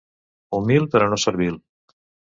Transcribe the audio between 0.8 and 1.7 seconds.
però no servil.